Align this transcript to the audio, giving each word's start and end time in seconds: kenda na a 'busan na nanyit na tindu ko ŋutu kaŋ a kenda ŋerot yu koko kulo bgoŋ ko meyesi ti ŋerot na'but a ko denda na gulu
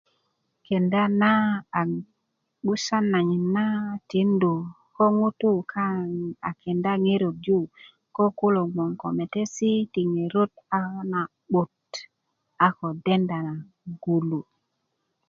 kenda 0.65 1.01
na 1.21 1.31
a 1.79 1.81
'busan 2.61 3.03
na 3.05 3.09
nanyit 3.11 3.43
na 3.55 3.65
tindu 4.09 4.55
ko 4.95 5.03
ŋutu 5.19 5.51
kaŋ 5.71 5.97
a 6.49 6.51
kenda 6.61 6.91
ŋerot 7.05 7.37
yu 7.47 7.59
koko 8.15 8.31
kulo 8.39 8.61
bgoŋ 8.73 8.91
ko 9.01 9.07
meyesi 9.17 9.71
ti 9.93 10.01
ŋerot 10.13 10.51
na'but 11.11 11.87
a 12.65 12.67
ko 12.77 12.87
denda 13.05 13.37
na 13.45 13.53
gulu 14.03 14.41